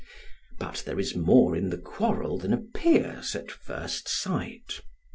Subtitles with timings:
[0.57, 4.81] But there is more in the quarrel than appears at first sight.